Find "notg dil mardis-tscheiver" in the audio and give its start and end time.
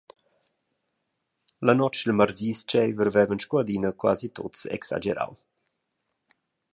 1.75-3.11